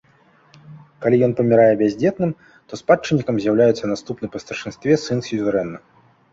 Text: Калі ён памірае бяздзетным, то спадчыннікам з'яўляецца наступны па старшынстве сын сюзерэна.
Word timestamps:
Калі 1.03 1.19
ён 1.27 1.31
памірае 1.39 1.67
бяздзетным, 1.81 2.31
то 2.73 2.81
спадчыннікам 2.83 3.35
з'яўляецца 3.45 3.85
наступны 3.95 4.25
па 4.35 4.45
старшынстве 4.47 4.91
сын 5.07 5.19
сюзерэна. 5.33 5.77